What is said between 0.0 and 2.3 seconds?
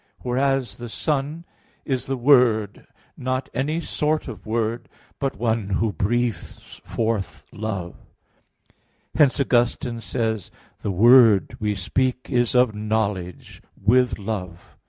Whereas the Son is the